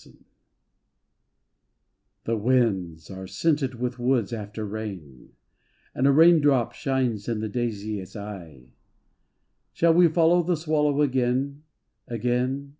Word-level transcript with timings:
SONG 0.00 0.24
The 2.22 2.36
winds 2.36 3.10
are 3.10 3.26
scented 3.26 3.80
with 3.80 3.98
woods 3.98 4.32
after 4.32 4.64
rain, 4.64 5.30
And 5.92 6.06
a 6.06 6.12
raindrop 6.12 6.72
shines 6.72 7.28
in 7.28 7.40
the 7.40 7.48
daisy's 7.48 8.14
eye. 8.14 8.74
Shall 9.72 9.94
we 9.94 10.06
follow 10.06 10.44
the 10.44 10.56
swallow 10.56 11.02
again, 11.02 11.64
again. 12.06 12.76